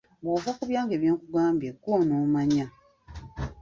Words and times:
Bw'ova 0.21 0.51
ku 0.57 0.63
byange 0.69 0.95
byenkugambye 1.01 1.69
ggwe 1.75 1.91
onaamanya. 2.01 2.65